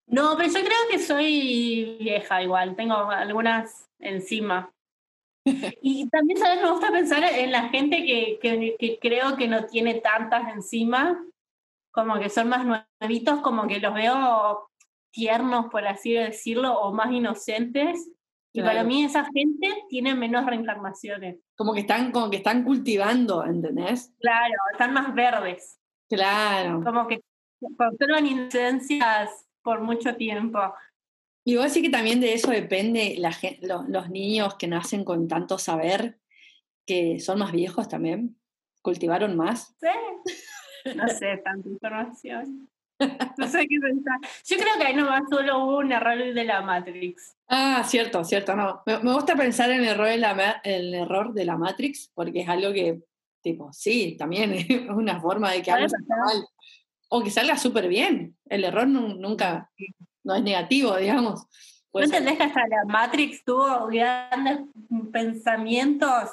[0.07, 4.71] No, pero yo creo que soy vieja igual, tengo algunas encima.
[5.81, 6.61] Y también, ¿sabes?
[6.61, 8.39] Me gusta pensar en la gente que,
[8.79, 11.23] que, creo que no tiene tantas encima,
[11.91, 14.71] como que son más nuevitos, como que los veo
[15.15, 18.11] tiernos, por así decirlo, o más inocentes.
[18.51, 21.37] Y para mí esa gente tiene menos reencarnaciones.
[21.57, 24.13] Como que están, como que están cultivando, ¿entendés?
[24.19, 25.79] Claro, están más verdes.
[26.07, 26.81] Claro.
[26.83, 27.21] Como que
[27.75, 30.59] conservan inocencias por mucho tiempo.
[31.43, 33.35] Y vos decís que también de eso depende la,
[33.87, 36.19] los niños que nacen con tanto saber,
[36.85, 38.37] que son más viejos también,
[38.81, 39.75] cultivaron más.
[39.79, 40.93] Sí.
[40.95, 42.69] No sé, tanta información.
[43.37, 44.19] No sé qué pensar.
[44.45, 47.35] Yo creo que ahí nomás solo hubo un error de la Matrix.
[47.47, 48.81] Ah, cierto, cierto, no.
[48.85, 52.49] Me, gusta pensar en el error, de la, el error de la Matrix, porque es
[52.49, 53.01] algo que,
[53.41, 56.45] tipo, sí, también es una forma de que algo salga mal.
[57.09, 58.35] O que salga súper bien.
[58.45, 59.69] El error nunca
[60.23, 61.45] no es negativo, digamos.
[61.93, 64.59] ¿No entendés que hasta la Matrix tuvo grandes
[65.13, 66.29] pensamientos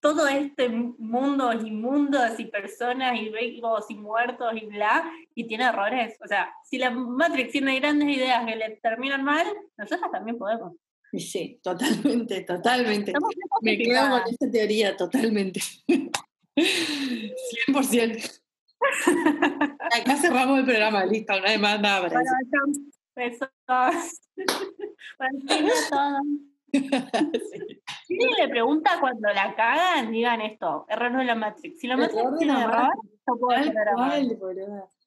[0.00, 5.64] todo este mundo y mundos y personas y vivos y muertos y bla, y tiene
[5.64, 6.16] errores.
[6.24, 10.74] O sea, si la Matrix tiene grandes ideas que le terminan mal, nosotros también podemos.
[11.12, 13.12] Sí, totalmente, totalmente.
[13.60, 15.60] Me quedo con esta teoría, totalmente.
[16.56, 18.40] 100%.
[19.92, 22.20] Acá cerramos el programa, listo, no hay más nada para
[25.18, 25.72] bueno,
[27.32, 27.82] Besos.
[28.06, 31.80] Si le pregunta cuando la cagan, digan esto, error de la Matrix.
[31.80, 32.90] Si la Matrix tiene error,
[33.26, 33.60] no puedo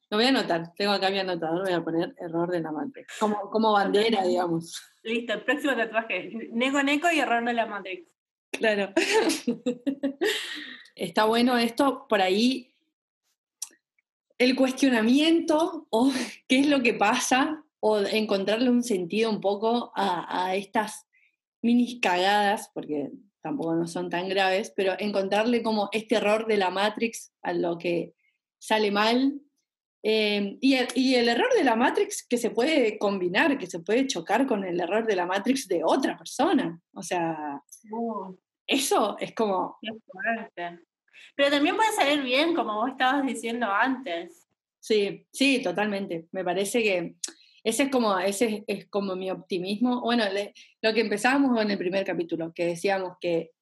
[0.10, 3.18] Lo voy a anotar, tengo acá mi anotador, voy a poner error de la Matrix.
[3.20, 4.82] Como, como bandera, digamos.
[5.04, 6.32] Listo, el próximo tatuaje.
[6.52, 8.10] Nego Neco y error de la Matrix.
[8.52, 8.94] Claro.
[10.96, 12.74] Está bueno esto, por ahí
[14.38, 16.12] el cuestionamiento o
[16.48, 21.06] qué es lo que pasa o encontrarle un sentido un poco a, a estas
[21.66, 23.10] minis cagadas, porque
[23.42, 27.78] tampoco no son tan graves, pero encontrarle como este error de la Matrix a lo
[27.78, 28.14] que
[28.60, 29.42] sale mal.
[30.04, 34.46] Eh, y, el, error de la Matrix que se puede combinar, que se puede chocar
[34.46, 36.80] con el error de la Matrix de otra persona.
[36.94, 37.60] O sea,
[37.92, 38.36] uh.
[38.68, 39.80] eso es como...
[41.36, 44.48] Pero también puede salir bien, como vos estabas diciendo antes.
[44.80, 46.28] Sí, sí, totalmente.
[46.32, 47.16] Me parece que
[47.66, 50.02] ese es como, ese es, como mi optimismo.
[50.02, 50.24] Bueno,
[50.82, 53.54] lo que empezábamos en el primer capítulo, que decíamos que,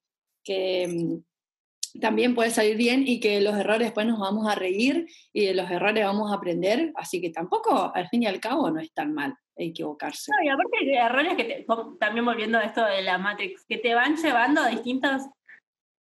[0.44, 5.08] que mm, también puede salir bien y que los errores después nos vamos a reír
[5.32, 8.70] y de los errores vamos a aprender, así que tampoco, al fin y al cabo,
[8.70, 10.34] no es tan mal equivocarse.
[10.34, 11.66] No, y aparte de errores que
[11.98, 15.22] también volviendo a esto de la Matrix, que te van llevando a distintos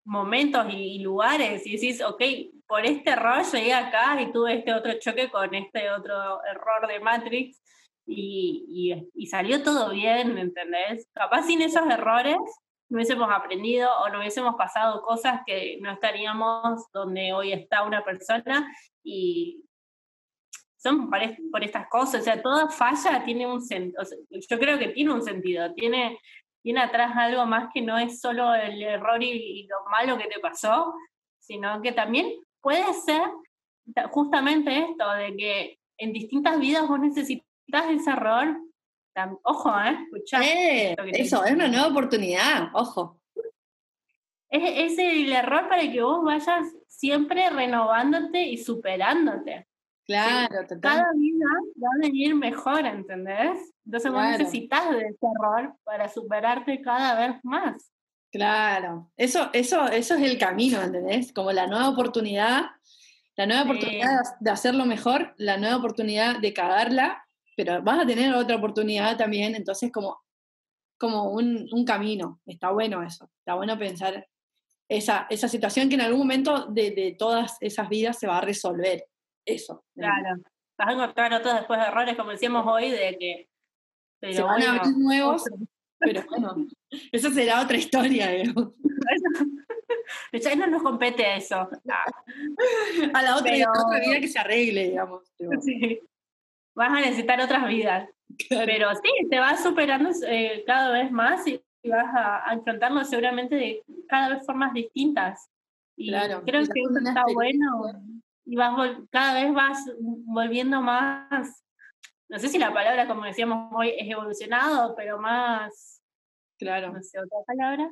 [0.03, 2.21] momentos y, lugares y decís, ok,
[2.67, 6.99] por este error llegué acá y tuve este otro choque con este otro error de
[6.99, 7.62] Matrix
[8.05, 11.07] y, y, salió todo bien, ¿entendés?
[11.13, 12.37] Capaz sin esos errores
[12.89, 18.03] no hubiésemos aprendido o no hubiésemos pasado cosas que no estaríamos donde hoy está una
[18.03, 18.71] persona
[19.03, 19.63] y
[20.77, 25.13] son por, estas cosas, o sea, toda falla tiene un sentido, yo creo que tiene
[25.13, 26.19] un sentido, tiene,
[26.61, 30.41] tiene atrás algo más que no es solo el error y lo malo que te
[30.41, 30.93] pasó,
[31.39, 33.21] sino que también puede ser
[34.11, 38.57] justamente esto, de que en distintas vidas vos necesitas ese error,
[39.43, 39.97] ojo, ¿eh?
[40.03, 40.41] Escuchá.
[40.43, 43.19] Eh, eso, es una nueva oportunidad, ojo.
[44.49, 49.67] Es, el error para que vos vayas siempre renovándote y superándote.
[50.05, 51.45] Claro, Cada vida
[51.81, 53.73] va a venir mejor, ¿entendés?
[53.85, 57.91] Entonces vos necesitas de ese error para superarte cada vez más.
[58.31, 61.31] Claro, eso, eso, eso es el camino, ¿entendés?
[61.31, 62.65] Como la nueva oportunidad,
[63.35, 67.22] la nueva oportunidad de hacerlo mejor, la nueva oportunidad de cagarla
[67.55, 70.21] pero vas a tener otra oportunidad también, entonces como,
[70.97, 74.27] como un, un camino, está bueno eso, está bueno pensar
[74.89, 78.41] esa, esa situación que en algún momento de, de, todas esas vidas se va a
[78.41, 79.05] resolver,
[79.45, 79.83] eso.
[79.95, 80.41] Claro,
[80.77, 83.49] vas a encontrar otros después de errores, como decíamos hoy, de que...
[84.19, 85.43] Pero se van a abrir nuevos,
[85.99, 86.55] pero bueno,
[87.11, 88.73] eso será otra historia, digamos.
[90.31, 91.69] Ya no nos compete eso.
[93.13, 95.23] A la otra, otra vida que se arregle, digamos.
[95.61, 95.99] Sí
[96.75, 98.09] vas a necesitar otras vidas.
[98.49, 103.83] Pero sí, te vas superando eh, cada vez más y, vas a, enfrentarlo seguramente de
[104.07, 105.49] cada vez formas distintas.
[105.97, 107.83] Y claro, creo que eso está bueno.
[108.45, 111.63] Y vas, cada vez vas volviendo más,
[112.29, 116.01] no sé si la palabra, como decíamos hoy, es evolucionado, pero más,
[116.57, 116.91] claro.
[116.91, 117.89] no sé, otra palabra,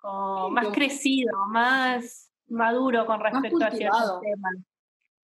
[0.00, 4.56] como más crecido, más maduro con respecto a ciertos temas.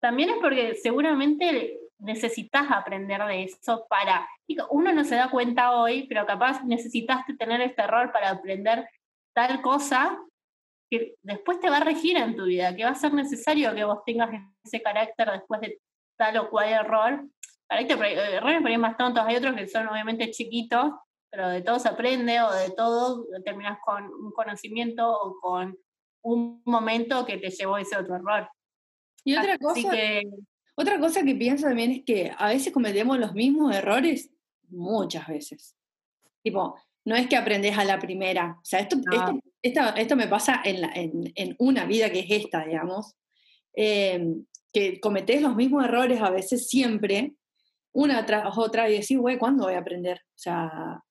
[0.00, 4.28] También es porque seguramente necesitas aprender de eso para,
[4.70, 8.88] uno no se da cuenta hoy, pero capaz necesitaste tener este error para aprender
[9.35, 10.18] tal cosa
[10.90, 13.85] que después te va a regir en tu vida, que va a ser necesario que
[13.85, 14.30] vos tengas
[14.64, 15.80] ese carácter después de
[16.16, 17.24] tal o cual error.
[17.66, 20.92] Carácter, errores por ahí más tontos, hay otros que son obviamente chiquitos,
[21.30, 25.76] pero de todo se aprende o de todo terminas con un conocimiento o con
[26.22, 28.48] un momento que te llevó ese otro error.
[29.24, 29.90] Y otra cosa,
[30.76, 34.30] otra cosa que pienso también es que a veces cometemos los mismos errores
[34.68, 35.76] muchas veces.
[36.42, 38.58] Tipo, no es que aprendes a la primera.
[38.60, 38.96] O sea, esto,
[39.62, 43.14] esto, me pasa en, en, una vida que es esta, digamos,
[43.74, 47.34] em, que cometés los mismos errores a veces siempre,
[47.92, 50.18] una tras otra, y decís, güey, ¿cuándo voy a aprender?
[50.18, 51.02] O sea,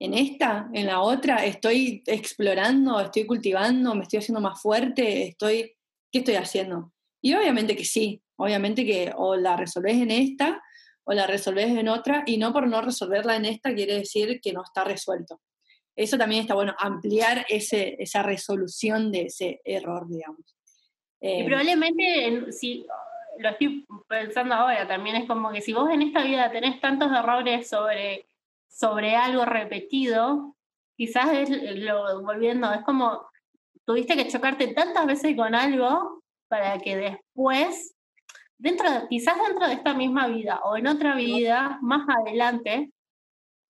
[0.00, 5.76] en esta, en la otra, estoy explorando, estoy cultivando, me estoy haciendo más fuerte, estoy,
[6.10, 6.92] ¿qué estoy haciendo?
[7.22, 10.62] Y obviamente que sí, obviamente que o la resolvés en esta
[11.04, 14.52] o la resolvés en otra, y no por no resolverla en esta quiere decir que
[14.52, 15.40] no está resuelto.
[15.94, 20.56] Eso también está bueno, ampliar ese, esa resolución de ese error, digamos.
[21.20, 22.86] y eh, probablemente, si
[23.38, 27.12] lo estoy pensando ahora, también es como que si vos en esta vida tenés tantos
[27.12, 28.26] errores sobre,
[28.68, 30.56] sobre algo repetido,
[30.96, 33.26] quizás es lo volviendo, es como
[33.84, 37.93] tuviste que chocarte tantas veces con algo para que después
[38.58, 42.92] dentro quizás dentro de esta misma vida o en otra vida más adelante,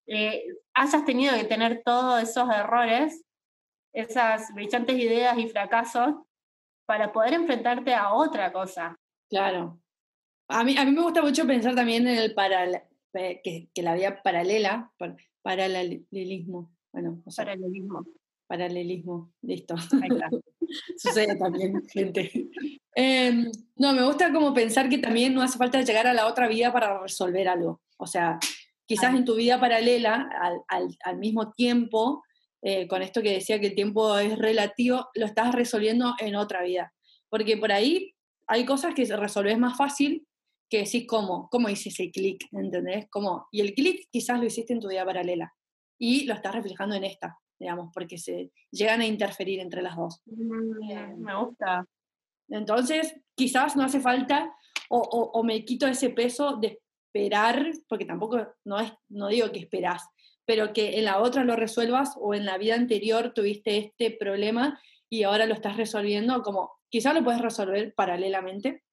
[0.07, 0.43] eh,
[0.73, 3.23] hayas tenido que tener todos esos errores,
[3.93, 6.15] esas brillantes ideas y fracasos
[6.85, 8.95] para poder enfrentarte a otra cosa.
[9.29, 9.79] Claro.
[10.47, 13.95] A mí, a mí me gusta mucho pensar también en el paral que, que, la
[13.95, 14.91] vida paralela,
[15.41, 16.71] paralelismo.
[16.91, 18.05] Bueno, paralelismo.
[18.47, 19.75] Paralelismo, listo.
[20.97, 22.31] Sucede también, gente.
[22.97, 26.47] Em, no, me gusta como pensar que también no hace falta llegar a la otra
[26.47, 27.81] vida para resolver algo.
[27.97, 28.39] O sea,
[28.85, 30.29] quizás en tu vida paralela,
[30.69, 32.23] al, mismo tiempo,
[32.61, 36.63] eh, con esto que decía que el tiempo es relativo, lo estás resolviendo en otra
[36.63, 36.93] vida.
[37.29, 38.15] Porque por ahí
[38.47, 40.25] hay cosas que se resolves más fácil
[40.69, 43.07] que decís cómo, cómo hice ese clic, ¿entendés?
[43.09, 43.47] ¿Cómo?
[43.51, 45.53] Y el clic quizás lo hiciste en tu vida paralela
[45.99, 50.21] y lo estás reflejando en esta, digamos, porque se llegan a interferir entre las dos.
[50.25, 51.87] Mm, me gusta.
[52.49, 54.53] Entonces, quizás no hace falta
[54.89, 60.07] o, me quito ese peso de esperar, porque tampoco no, es, no digo que esperás,
[60.45, 64.79] pero que en la otra lo resuelvas o en la vida anterior tuviste este problema
[65.09, 68.83] y ahora lo estás resolviendo, como quizás lo puedes resolver paralelamente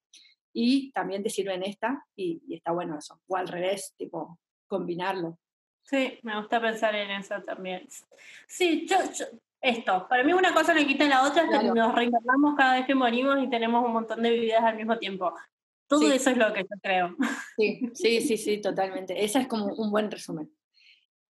[0.53, 5.39] y también te sirve en esta y, está bueno eso, o al revés, tipo, combinarlo.
[5.85, 7.87] Sí, me gusta pensar en eso también.
[8.47, 8.97] Sí, yo,
[9.63, 10.07] esto.
[10.09, 13.49] Para mí una cosa no quita la otra, nos reencarnamos cada vez que morimos y
[13.49, 15.33] tenemos un montón de vidas al mismo tiempo.
[15.87, 17.17] Todo eso es lo que yo creo.
[17.57, 19.23] Sí, sí, sí, sí, totalmente.
[19.23, 20.51] Ese es como un buen resumen.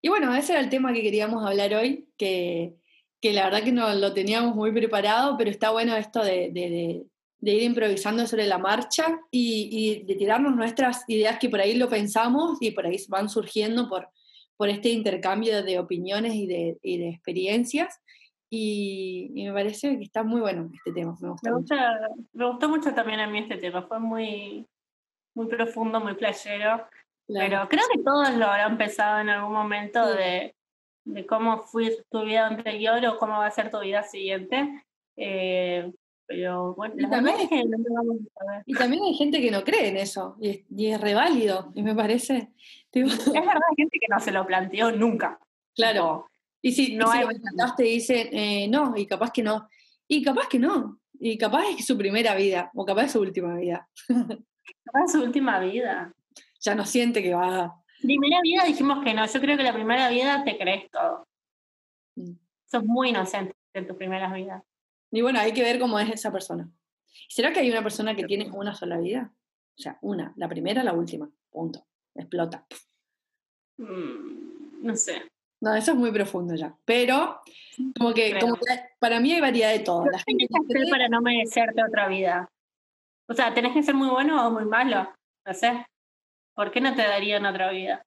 [0.02, 2.74] Y bueno, ese era el tema que queríamos hablar hoy, que,
[3.20, 7.04] que la verdad que no lo teníamos muy preparado, pero está bueno esto de, de,
[7.38, 11.74] de, ir improvisando sobre la marcha y, y, de tirarnos nuestras ideas que por ahí
[11.74, 14.08] lo pensamos y por ahí van surgiendo por,
[14.60, 17.98] por este intercambio de opiniones y de, y de experiencias.
[18.50, 21.16] Y, me parece que está muy bueno este tema.
[21.18, 21.98] Me, me, gusta,
[22.34, 24.68] me gustó mucho también a mí este tema, fue muy,
[25.34, 26.86] muy profundo, muy playero.
[27.26, 30.54] Pero creo que todos lo habrán pensado en algún momento de,
[31.06, 34.84] de, cómo fue tu vida anterior o cómo va a ser tu vida siguiente.
[35.16, 35.90] Eh,
[36.26, 37.36] pero bueno, y también,
[38.66, 41.82] y también hay gente que no cree en eso, y es, y es reválido, y
[41.82, 42.50] me parece.
[42.92, 45.38] Es verdad, hay gente que no se lo planteó nunca.
[45.74, 46.28] Claro.
[46.62, 47.24] Y si no hay...
[47.76, 49.68] te dicen, eh, no, y capaz que no.
[50.08, 51.00] Y capaz que no.
[51.18, 53.88] Y capaz es su primera vida, o capaz es su última vida.
[54.84, 56.12] capaz es su última vida.
[56.60, 57.74] Ya no siente que va.
[58.02, 59.26] Primera vida dijimos que no.
[59.26, 61.28] Yo creo que la primera vida te crees todo.
[62.16, 62.32] Mm.
[62.66, 64.62] Sos muy inocente en tus primeras vidas.
[65.10, 66.70] Y bueno, hay que ver cómo es esa persona.
[67.28, 69.32] ¿Será que hay una persona que tiene una sola vida?
[69.78, 71.86] O sea, una, la primera, la última, punto.
[72.14, 72.66] Explota.
[73.78, 75.22] Mm, no sé.
[75.60, 76.74] No, eso es muy profundo ya.
[76.84, 77.40] Pero,
[77.98, 78.38] como que,
[78.98, 80.06] para mí hay variedad de todo.
[80.06, 82.48] La gente que hacer para no merecerte otra vida?
[83.28, 85.12] O sea, ¿tenés que ser muy bueno o muy malo?
[85.46, 85.86] No sé.
[86.54, 88.02] ¿Por qué no te darían otra vida?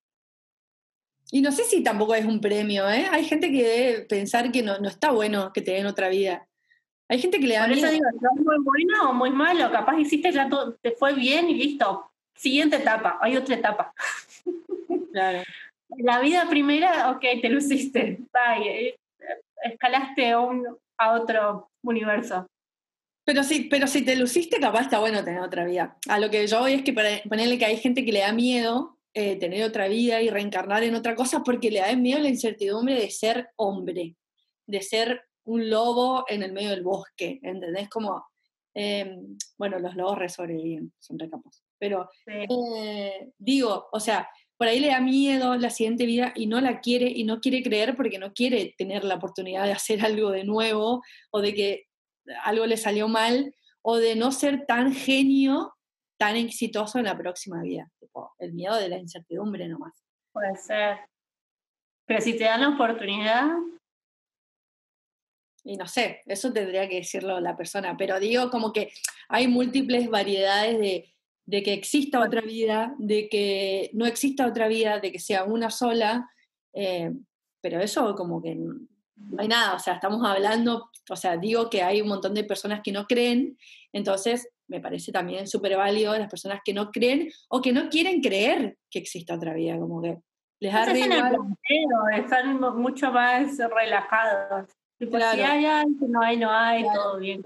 [1.31, 3.07] Y no sé si tampoco es un premio, ¿eh?
[3.11, 6.47] Hay gente que debe pensar que no, no está bueno que te den otra vida.
[7.09, 9.71] Hay gente que le da Por eso digo, muy bueno o muy malo?
[9.71, 12.11] Capaz hiciste ya todo, te fue bien y listo.
[12.35, 13.93] Siguiente etapa, hay otra etapa.
[15.11, 15.43] Claro.
[15.97, 18.95] La vida primera, ok, te luciste, bye, eh,
[19.63, 20.39] escalaste a,
[20.97, 22.47] a otro universo.
[23.23, 25.95] Pero sí, pero si te luciste, capaz está bueno tener otra vida.
[26.09, 28.97] A lo que yo voy es que ponerle que hay gente que le da miedo
[29.15, 32.95] eh, tener otra vida y reencarnar en otra cosa porque le da miedo la incertidumbre
[32.95, 34.15] de ser hombre,
[34.65, 37.89] de ser un lobo en el medio del bosque, ¿entendés?
[37.89, 38.25] Como,
[38.73, 41.63] em, bueno, los lobos re sobreviven, son recapos.
[41.77, 46.61] Pero eh, digo, o sea, por ahí le da miedo la siguiente vida y no
[46.61, 50.31] la quiere y no quiere creer porque no quiere tener la oportunidad de hacer algo
[50.31, 51.01] de nuevo
[51.31, 51.83] o de que
[52.43, 55.73] algo le salió mal o de no ser tan genio,
[56.17, 57.91] tan exitoso en la próxima vida.
[58.39, 59.93] el miedo de la incertidumbre nomás.
[60.31, 60.97] Puede ser.
[62.05, 63.49] Pero si te dan la oportunidad.
[65.63, 68.91] Y no sé, eso tendría que decirlo la persona, pero digo como que
[69.29, 71.13] hay múltiples variedades de,
[71.45, 75.69] de que exista otra vida, de que no exista otra vida, de que sea una
[75.69, 76.29] sola,
[76.73, 77.11] eh,
[77.61, 81.81] pero eso como que no hay nada, o sea, estamos hablando, o sea, digo que
[81.81, 83.57] hay un montón de personas que no creen,
[83.93, 88.21] entonces me parece también súper válido las personas que no creen o que no quieren
[88.21, 90.17] creer que exista otra vida, como que
[90.59, 90.85] les da
[92.17, 94.69] están mucho más relajados.
[95.09, 97.41] Si hay algo, no hay, no hay, todo bien.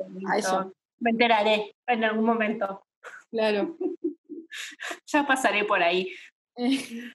[1.00, 2.84] Me enteraré en algún momento.
[3.30, 3.78] Claro.
[5.06, 6.12] ya pasaré por ahí.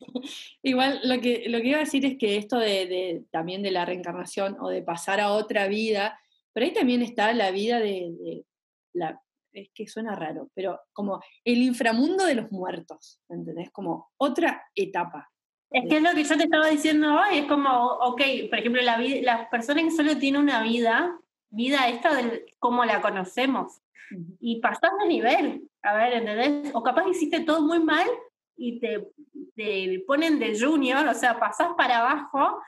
[0.62, 3.84] Igual lo que, lo que iba a decir es que esto de, también de la
[3.84, 6.18] reencarnación o de pasar a otra vida,
[6.53, 8.45] pero ahí también está la vida de,
[8.93, 9.20] la,
[9.53, 13.70] es que suena raro, pero como el inframundo de los muertos, ¿entendés?
[13.70, 15.32] Como otra etapa.
[15.72, 18.20] Es que es lo que yo te estaba diciendo hoy, es como, ok,
[18.50, 21.18] por ejemplo, la, la persona que solo tiene una vida,
[21.50, 23.80] vida esta de cómo la conocemos,
[24.40, 26.70] y pasás de nivel, a ver, ¿entendés?
[26.74, 28.06] O capaz hiciste todo muy mal
[28.56, 29.12] y te,
[29.56, 32.60] te ponen de junior, o sea, pasás para abajo,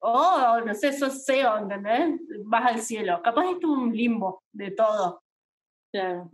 [0.00, 2.20] o no sé, sos CEO, ¿entendés?
[2.44, 3.22] Vas al cielo.
[3.22, 5.22] Capaz es un limbo de todo.
[5.92, 6.28] Claro.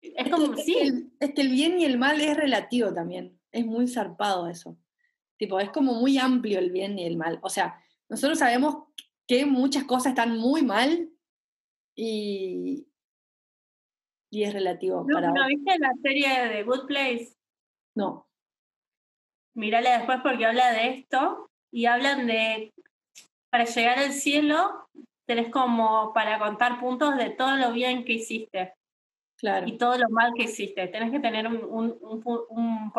[0.00, 1.10] Es como, sí.
[1.20, 4.76] es que el bien y el mal es relativo también es muy zarpado eso.
[5.36, 7.38] Tipo, es como muy amplio el bien y el mal.
[7.42, 8.84] O sea, nosotros sabemos
[9.26, 11.10] que muchas cosas están muy mal
[11.94, 12.86] y,
[14.30, 15.04] y es relativo.
[15.08, 17.36] ¿No, para ¿no viste la serie de Good Place?
[17.94, 18.28] No.
[19.54, 22.72] Mírala después porque habla de esto y hablan de,
[23.50, 24.88] para llegar al cielo,
[25.26, 28.74] tenés como para contar puntos de todo lo bien que hiciste.
[29.66, 30.88] Y todo lo mal que hiciste.
[30.88, 31.98] Tenés que tener un, un,
[32.50, 32.92] un,